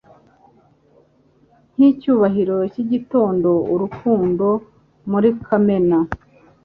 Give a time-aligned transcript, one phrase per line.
[1.75, 4.47] Nkicyubahiro cyigitondo urukundo
[5.11, 5.97] muri kamena